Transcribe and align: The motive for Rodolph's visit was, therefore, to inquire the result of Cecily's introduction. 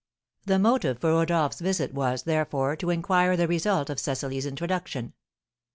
The 0.47 0.57
motive 0.57 0.97
for 0.97 1.11
Rodolph's 1.11 1.59
visit 1.61 1.93
was, 1.93 2.23
therefore, 2.23 2.75
to 2.75 2.89
inquire 2.89 3.37
the 3.37 3.47
result 3.47 3.87
of 3.91 3.99
Cecily's 3.99 4.47
introduction. 4.47 5.13